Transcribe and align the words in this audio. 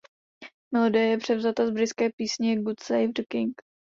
Melodie 0.71 1.07
je 1.09 1.17
převzata 1.17 1.67
z 1.67 1.69
britské 1.69 2.09
písně 2.09 2.61
God 2.61 2.79
Save 2.79 3.07
the 3.07 3.23
King. 3.29 3.61